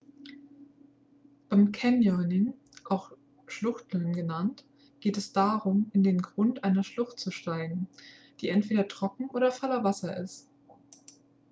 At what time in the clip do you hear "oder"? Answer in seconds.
9.29-9.51